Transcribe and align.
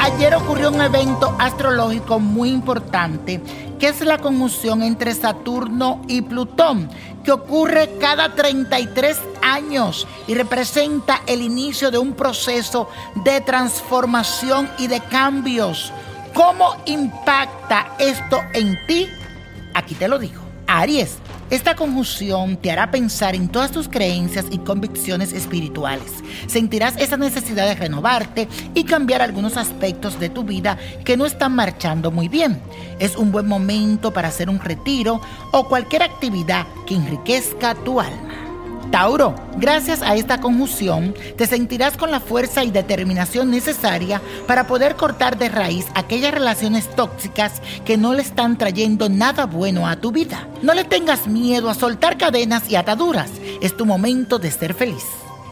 ayer 0.00 0.34
ocurrió 0.34 0.70
un 0.70 0.80
evento 0.80 1.34
astrológico 1.38 2.18
muy 2.18 2.50
importante, 2.50 3.40
que 3.78 3.88
es 3.88 4.00
la 4.00 4.18
conjunción 4.18 4.82
entre 4.82 5.14
Saturno 5.14 6.00
y 6.08 6.22
Plutón, 6.22 6.88
que 7.22 7.32
ocurre 7.32 7.90
cada 8.00 8.34
33 8.34 9.20
años 9.42 10.06
y 10.26 10.34
representa 10.34 11.22
el 11.26 11.42
inicio 11.42 11.90
de 11.90 11.98
un 11.98 12.14
proceso 12.14 12.88
de 13.24 13.40
transformación 13.40 14.70
y 14.78 14.86
de 14.86 15.00
cambios. 15.00 15.92
¿Cómo 16.32 16.76
impacta 16.86 17.94
esto 17.98 18.40
en 18.54 18.76
ti? 18.86 19.08
Aquí 19.74 19.94
te 19.94 20.08
lo 20.08 20.18
digo. 20.18 20.40
Aries, 20.66 21.18
esta 21.50 21.76
conjunción 21.76 22.56
te 22.56 22.70
hará 22.70 22.90
pensar 22.90 23.34
en 23.34 23.48
todas 23.48 23.70
tus 23.70 23.88
creencias 23.88 24.46
y 24.50 24.58
convicciones 24.58 25.32
espirituales. 25.32 26.12
Sentirás 26.48 26.96
esa 26.96 27.16
necesidad 27.16 27.66
de 27.66 27.74
renovarte 27.74 28.48
y 28.74 28.84
cambiar 28.84 29.22
algunos 29.22 29.56
aspectos 29.56 30.18
de 30.18 30.28
tu 30.28 30.42
vida 30.44 30.76
que 31.04 31.16
no 31.16 31.24
están 31.24 31.54
marchando 31.54 32.10
muy 32.10 32.28
bien. 32.28 32.60
Es 32.98 33.16
un 33.16 33.30
buen 33.30 33.46
momento 33.46 34.12
para 34.12 34.28
hacer 34.28 34.50
un 34.50 34.58
retiro 34.58 35.20
o 35.52 35.68
cualquier 35.68 36.02
actividad 36.02 36.66
que 36.86 36.94
enriquezca 36.94 37.74
tu 37.74 38.00
alma. 38.00 38.25
Tauro, 38.90 39.34
gracias 39.58 40.00
a 40.02 40.14
esta 40.14 40.40
conjunción, 40.40 41.14
te 41.36 41.46
sentirás 41.46 41.96
con 41.96 42.10
la 42.10 42.20
fuerza 42.20 42.64
y 42.64 42.70
determinación 42.70 43.50
necesaria 43.50 44.22
para 44.46 44.66
poder 44.66 44.96
cortar 44.96 45.38
de 45.38 45.48
raíz 45.48 45.86
aquellas 45.94 46.32
relaciones 46.32 46.88
tóxicas 46.94 47.60
que 47.84 47.96
no 47.96 48.14
le 48.14 48.22
están 48.22 48.58
trayendo 48.58 49.08
nada 49.08 49.46
bueno 49.46 49.86
a 49.86 49.96
tu 49.96 50.12
vida. 50.12 50.48
No 50.62 50.72
le 50.72 50.84
tengas 50.84 51.26
miedo 51.26 51.68
a 51.68 51.74
soltar 51.74 52.16
cadenas 52.16 52.70
y 52.70 52.76
ataduras. 52.76 53.30
Es 53.60 53.76
tu 53.76 53.86
momento 53.86 54.38
de 54.38 54.50
ser 54.50 54.72
feliz. 54.72 55.04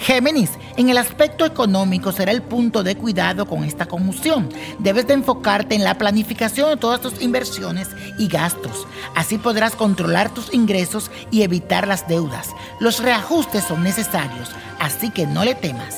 Géminis, 0.00 0.52
en 0.78 0.88
el 0.88 0.96
aspecto 0.96 1.44
económico 1.44 2.10
será 2.10 2.32
el 2.32 2.40
punto 2.40 2.82
de 2.82 2.96
cuidado 2.96 3.46
con 3.46 3.64
esta 3.64 3.84
conjunción. 3.84 4.48
Debes 4.78 5.06
de 5.06 5.12
enfocarte 5.12 5.74
en 5.74 5.84
la 5.84 5.98
planificación 5.98 6.70
de 6.70 6.76
todas 6.78 7.02
tus 7.02 7.20
inversiones 7.20 7.88
y 8.18 8.26
gastos. 8.26 8.86
Así 9.14 9.36
podrás 9.36 9.76
controlar 9.76 10.32
tus 10.32 10.54
ingresos 10.54 11.10
y 11.30 11.42
evitar 11.42 11.86
las 11.86 12.08
deudas. 12.08 12.48
Los 12.80 13.00
reajustes 13.00 13.64
son 13.64 13.82
necesarios, 13.82 14.48
así 14.78 15.10
que 15.10 15.26
no 15.26 15.44
le 15.44 15.54
temas. 15.54 15.96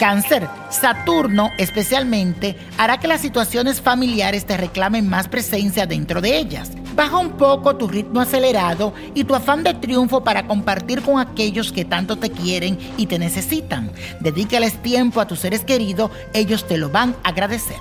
Cáncer, 0.00 0.48
Saturno 0.70 1.50
especialmente 1.56 2.56
hará 2.78 2.98
que 2.98 3.08
las 3.08 3.20
situaciones 3.20 3.80
familiares 3.80 4.44
te 4.44 4.56
reclamen 4.56 5.08
más 5.08 5.28
presencia 5.28 5.86
dentro 5.86 6.20
de 6.20 6.36
ellas. 6.36 6.72
Baja 6.96 7.18
un 7.18 7.32
poco 7.32 7.76
tu 7.76 7.88
ritmo 7.88 8.22
acelerado 8.22 8.94
y 9.14 9.24
tu 9.24 9.34
afán 9.34 9.62
de 9.62 9.74
triunfo 9.74 10.24
para 10.24 10.46
compartir 10.46 11.02
con 11.02 11.20
aquellos 11.20 11.70
que 11.70 11.84
tanto 11.84 12.16
te 12.16 12.30
quieren 12.30 12.78
y 12.96 13.04
te 13.04 13.18
necesitan. 13.18 13.90
Dedícales 14.20 14.80
tiempo 14.80 15.20
a 15.20 15.26
tus 15.26 15.40
seres 15.40 15.62
queridos, 15.62 16.10
ellos 16.32 16.66
te 16.66 16.78
lo 16.78 16.88
van 16.88 17.14
a 17.22 17.28
agradecer. 17.28 17.76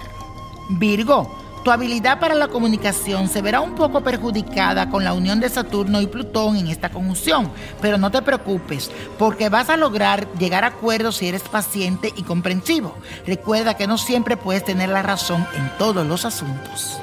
Virgo, 0.69 1.33
tu 1.63 1.71
habilidad 1.71 2.19
para 2.19 2.35
la 2.35 2.49
comunicación 2.49 3.29
se 3.29 3.41
verá 3.41 3.61
un 3.61 3.75
poco 3.75 4.01
perjudicada 4.01 4.89
con 4.89 5.05
la 5.05 5.13
unión 5.13 5.39
de 5.39 5.47
Saturno 5.47 6.01
y 6.01 6.07
Plutón 6.07 6.57
en 6.57 6.67
esta 6.67 6.89
conjunción, 6.89 7.49
pero 7.81 7.97
no 7.97 8.11
te 8.11 8.21
preocupes, 8.21 8.91
porque 9.17 9.47
vas 9.47 9.69
a 9.69 9.77
lograr 9.77 10.27
llegar 10.37 10.65
a 10.65 10.67
acuerdos 10.67 11.15
si 11.15 11.29
eres 11.29 11.43
paciente 11.43 12.11
y 12.17 12.23
comprensivo. 12.23 12.97
Recuerda 13.25 13.75
que 13.75 13.87
no 13.87 13.97
siempre 13.97 14.35
puedes 14.35 14.65
tener 14.65 14.89
la 14.89 15.03
razón 15.03 15.47
en 15.55 15.71
todos 15.77 16.05
los 16.05 16.25
asuntos. 16.25 16.99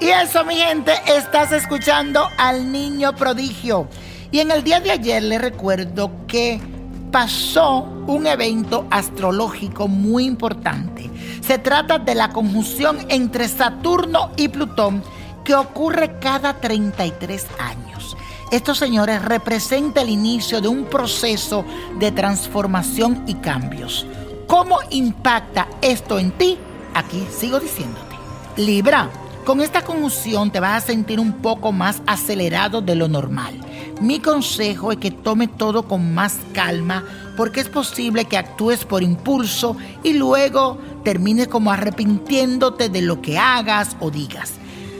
Y 0.00 0.08
eso, 0.10 0.44
mi 0.44 0.54
gente, 0.54 0.92
estás 1.06 1.50
escuchando 1.50 2.28
al 2.38 2.70
niño 2.70 3.16
prodigio. 3.16 3.88
Y 4.30 4.38
en 4.38 4.52
el 4.52 4.62
día 4.62 4.78
de 4.80 4.92
ayer 4.92 5.22
les 5.22 5.40
recuerdo 5.40 6.12
que 6.28 6.60
pasó 7.10 7.80
un 8.06 8.26
evento 8.26 8.86
astrológico 8.90 9.88
muy 9.88 10.24
importante. 10.24 11.10
Se 11.40 11.58
trata 11.58 11.98
de 11.98 12.14
la 12.14 12.28
conjunción 12.30 12.98
entre 13.08 13.48
Saturno 13.48 14.30
y 14.36 14.48
Plutón 14.48 15.02
que 15.44 15.54
ocurre 15.54 16.18
cada 16.20 16.60
33 16.60 17.46
años. 17.58 18.16
Esto, 18.52 18.74
señores, 18.74 19.24
representa 19.24 20.02
el 20.02 20.10
inicio 20.10 20.60
de 20.60 20.68
un 20.68 20.84
proceso 20.84 21.64
de 21.98 22.12
transformación 22.12 23.24
y 23.26 23.34
cambios. 23.34 24.06
¿Cómo 24.46 24.78
impacta 24.90 25.66
esto 25.82 26.18
en 26.18 26.30
ti? 26.32 26.56
Aquí 26.94 27.26
sigo 27.36 27.58
diciéndote. 27.60 28.16
Libra, 28.56 29.10
con 29.48 29.62
esta 29.62 29.80
conjunción 29.80 30.50
te 30.50 30.60
vas 30.60 30.84
a 30.84 30.86
sentir 30.88 31.18
un 31.18 31.32
poco 31.32 31.72
más 31.72 32.02
acelerado 32.06 32.82
de 32.82 32.94
lo 32.94 33.08
normal. 33.08 33.58
Mi 33.98 34.20
consejo 34.20 34.92
es 34.92 34.98
que 34.98 35.10
tome 35.10 35.48
todo 35.48 35.84
con 35.88 36.12
más 36.12 36.36
calma 36.52 37.02
porque 37.34 37.60
es 37.60 37.70
posible 37.70 38.26
que 38.26 38.36
actúes 38.36 38.84
por 38.84 39.02
impulso 39.02 39.74
y 40.02 40.12
luego 40.12 40.76
termines 41.02 41.48
como 41.48 41.72
arrepintiéndote 41.72 42.90
de 42.90 43.00
lo 43.00 43.22
que 43.22 43.38
hagas 43.38 43.96
o 44.00 44.10
digas. 44.10 44.52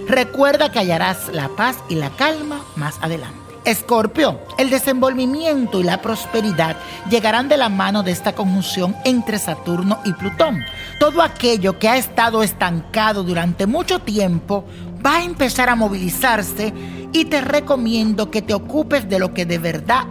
Recuerda 0.07 0.73
que 0.73 0.79
hallarás 0.79 1.29
la 1.31 1.51
paz 1.51 1.77
y 1.91 1.97
la 1.97 2.09
calma 2.09 2.65
más 2.75 2.97
adelante. 3.03 3.49
Escorpio, 3.67 4.41
el 4.57 4.71
desenvolvimiento 4.71 5.81
y 5.81 5.83
la 5.83 6.01
prosperidad 6.01 6.79
llegarán 7.11 7.51
de 7.51 7.59
la 7.59 7.69
mano 7.69 8.03
de 8.03 8.13
esta 8.13 8.35
conjunción 8.35 8.97
entre 9.05 9.39
Saturno 9.39 10.01
y 10.07 10.15
Plutón. 10.15 10.65
Todo 10.99 11.23
aquello 11.23 11.79
que 11.79 11.89
ha 11.89 11.97
estado 11.97 12.43
estancado 12.43 13.23
durante 13.23 13.67
mucho 13.67 14.01
tiempo 14.01 14.65
va 15.05 15.17
a 15.17 15.23
empezar 15.23 15.69
a 15.69 15.77
movilizarse 15.77 16.75
y 17.13 17.27
te 17.27 17.41
recomiendo 17.41 18.33
que 18.33 18.43
te 18.43 18.53
ocupes 18.53 19.09
de 19.09 19.21
lo 19.21 19.33
que 19.33 19.47
de 19.47 19.59
verdad 19.59 20.05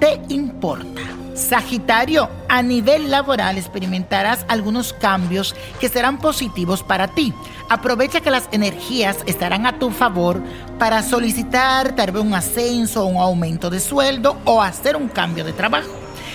te 0.00 0.20
importa. 0.30 1.00
Sagitario, 1.34 2.28
a 2.48 2.60
nivel 2.60 3.10
laboral 3.10 3.56
experimentarás 3.56 4.44
algunos 4.48 4.92
cambios 4.92 5.54
que 5.80 5.88
serán 5.88 6.18
positivos 6.18 6.82
para 6.82 7.08
ti. 7.08 7.32
Aprovecha 7.70 8.20
que 8.20 8.30
las 8.30 8.48
energías 8.50 9.18
estarán 9.26 9.64
a 9.64 9.78
tu 9.78 9.90
favor 9.90 10.42
para 10.78 11.02
solicitar 11.02 11.94
tal 11.94 12.10
vez 12.10 12.22
un 12.22 12.34
ascenso, 12.34 13.06
un 13.06 13.16
aumento 13.16 13.70
de 13.70 13.80
sueldo 13.80 14.36
o 14.44 14.60
hacer 14.60 14.96
un 14.96 15.08
cambio 15.08 15.44
de 15.44 15.52
trabajo. 15.52 15.88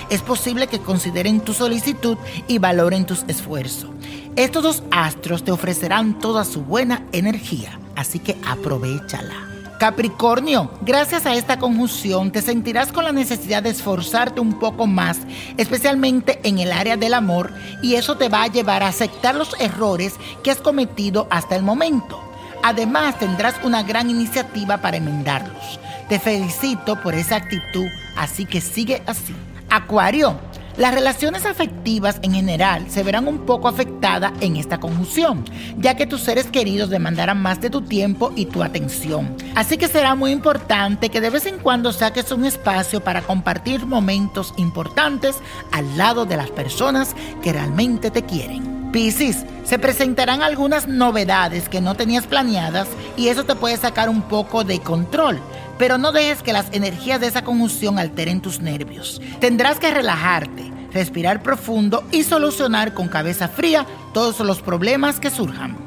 Es 0.10 0.22
posible 0.22 0.68
que 0.68 0.80
consideren 0.80 1.42
tu 1.42 1.54
solicitud 1.54 2.18
y 2.48 2.58
valoren 2.58 3.06
tus 3.06 3.24
esfuerzos. 3.28 3.97
Estos 4.38 4.62
dos 4.62 4.84
astros 4.92 5.44
te 5.44 5.52
ofrecerán 5.52 6.20
toda 6.20 6.46
su 6.46 6.62
buena 6.62 7.04
energía, 7.12 7.80
así 7.96 8.20
que 8.20 8.38
aprovechala. 8.46 9.34
Capricornio, 9.80 10.70
gracias 10.82 11.26
a 11.26 11.34
esta 11.34 11.58
conjunción 11.58 12.30
te 12.30 12.44
sentirás 12.44 12.92
con 12.92 13.04
la 13.04 13.12
necesidad 13.12 13.64
de 13.64 13.72
esforzarte 13.72 14.40
un 14.40 14.60
poco 14.60 14.86
más, 14.86 15.18
especialmente 15.58 16.40
en 16.44 16.60
el 16.60 16.72
área 16.72 16.98
del 16.98 17.16
amor, 17.16 17.52
y 17.82 17.96
eso 17.96 18.16
te 18.16 18.30
va 18.30 18.44
a 18.44 18.48
llevar 18.48 18.84
a 18.84 18.90
aceptar 18.90 19.34
los 19.34 19.60
errores 19.60 20.14
que 20.44 20.52
has 20.52 20.62
cometido 20.62 21.26
hasta 21.32 21.56
el 21.56 21.64
momento. 21.64 22.22
Además, 22.62 23.18
tendrás 23.18 23.56
una 23.64 23.82
gran 23.82 24.08
iniciativa 24.12 24.78
para 24.78 24.98
enmendarlos. 24.98 25.80
Te 26.10 26.20
felicito 26.20 27.02
por 27.02 27.16
esa 27.16 27.38
actitud, 27.38 27.88
así 28.16 28.46
que 28.46 28.62
sigue 28.62 29.02
así. 29.08 29.34
Acuario, 29.72 30.40
las 30.78 30.94
relaciones 30.94 31.46
afectivas 31.46 32.20
en 32.22 32.34
general 32.34 32.86
se 32.90 33.04
verán 33.04 33.28
un 33.28 33.40
poco 33.40 33.68
afectadas 33.68 34.32
en 34.42 34.58
esta 34.58 34.80
conjunción, 34.80 35.44
ya 35.78 35.96
que 35.96 36.06
tus 36.06 36.22
seres 36.22 36.46
queridos 36.48 36.90
demandarán 36.90 37.42
más 37.42 37.60
de 37.62 37.70
tu 37.70 37.82
tiempo 37.82 38.32
y 38.36 38.46
tu 38.46 38.64
atención. 38.64 39.36
Así 39.56 39.78
que 39.78 39.88
será 39.88 40.14
muy 40.16 40.32
importante 40.32 41.10
que 41.10 41.22
de 41.22 41.32
vez 41.32 41.48
en 41.48 41.58
cuando 41.58 41.92
saques 41.92 42.32
un 42.32 42.46
espacio 42.46 43.02
para 43.02 43.24
compartir 43.24 43.86
momentos 43.86 44.54
importantes 44.58 45.38
al 45.72 45.98
lado 45.98 46.26
de 46.26 46.38
las 46.38 46.52
personas 46.52 47.16
que 47.42 47.54
realmente 47.54 48.12
te 48.12 48.24
quieren. 48.24 48.77
Piscis, 48.92 49.46
se 49.64 49.80
presentarán 49.80 50.42
algunas 50.42 50.88
novedades 50.88 51.70
que 51.70 51.82
no 51.82 51.96
tenías 51.96 52.26
planeadas 52.26 52.88
y 53.16 53.28
eso 53.28 53.44
te 53.44 53.56
puede 53.56 53.78
sacar 53.78 54.10
un 54.10 54.22
poco 54.24 54.64
de 54.64 54.80
control 54.80 55.42
pero 55.78 55.98
no 55.98 56.12
dejes 56.12 56.42
que 56.42 56.54
las 56.54 56.68
energías 56.72 57.22
de 57.22 57.28
esa 57.28 57.44
conjunción 57.44 58.00
alteren 58.00 58.42
tus 58.42 58.60
nervios. 58.62 59.22
Tendrás 59.40 59.80
que 59.80 59.94
relajarte, 59.94 60.72
respirar 60.92 61.44
profundo 61.44 62.04
y 62.12 62.24
solucionar 62.24 62.94
con 62.94 63.08
cabeza 63.08 63.48
fría 63.48 63.86
todos 64.14 64.40
los 64.40 64.62
problemas 64.62 65.20
que 65.20 65.30
surjan. 65.30 65.78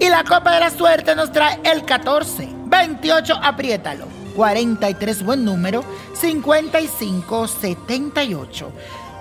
Y 0.00 0.08
la 0.08 0.24
copa 0.24 0.54
de 0.54 0.60
la 0.60 0.70
suerte 0.70 1.14
nos 1.14 1.30
trae 1.32 1.60
el 1.64 1.84
14, 1.84 2.48
28, 2.66 3.34
apriétalo, 3.42 4.06
43, 4.34 5.22
buen 5.24 5.44
número, 5.44 5.84
55, 6.14 7.46
78. 7.46 8.72